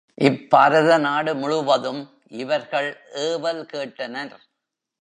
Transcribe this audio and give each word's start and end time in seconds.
இப்பாரத 0.17 0.97
நாடு 0.97 1.35
முழுவதும் 1.35 2.01
இவர்கள் 2.27 2.89
ஏவல் 3.13 3.63
கேட்டனர். 3.73 4.35